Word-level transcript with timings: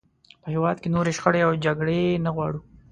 په 0.41 0.47
هېواد 0.53 0.77
کې 0.81 0.89
نورې 0.95 1.11
شخړې 1.17 1.41
او 1.47 1.51
جګړې 1.65 2.01
نه 2.25 2.29
غواړو. 2.35 2.59